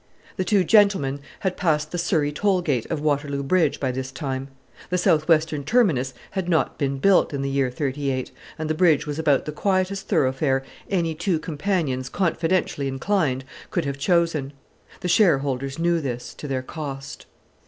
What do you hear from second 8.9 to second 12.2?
was about the quietest thoroughfare any two companions